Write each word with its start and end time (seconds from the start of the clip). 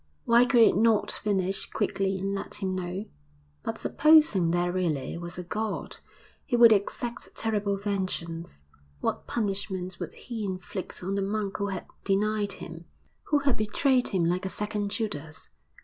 Why 0.25 0.45
could 0.45 0.61
it 0.61 0.75
not 0.75 1.11
finish 1.11 1.69
quickly 1.69 2.17
and 2.17 2.33
let 2.33 2.55
him 2.55 2.73
know? 2.73 3.05
But 3.61 3.77
supposing 3.77 4.49
there 4.49 4.71
really 4.71 5.15
was 5.19 5.37
a 5.37 5.43
God, 5.43 5.97
He 6.43 6.55
would 6.55 6.71
exact 6.71 7.29
terrible 7.37 7.77
vengeance. 7.77 8.61
What 8.99 9.27
punishment 9.27 9.99
would 9.99 10.13
He 10.13 10.43
inflict 10.43 11.03
on 11.03 11.13
the 11.13 11.21
monk 11.21 11.57
who 11.59 11.67
had 11.67 11.85
denied 12.03 12.53
Him 12.53 12.85
who 13.25 13.41
had 13.41 13.55
betrayed 13.57 14.07
Him 14.07 14.25
like 14.25 14.43
a 14.43 14.49
second 14.49 14.89
Judas? 14.89 15.49